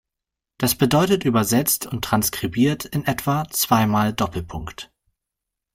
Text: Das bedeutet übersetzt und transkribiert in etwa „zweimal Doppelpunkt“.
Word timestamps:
Das 0.57 0.73
bedeutet 0.73 1.25
übersetzt 1.25 1.85
und 1.85 2.03
transkribiert 2.03 2.85
in 2.85 3.05
etwa 3.05 3.47
„zweimal 3.51 4.13
Doppelpunkt“. 4.13 4.91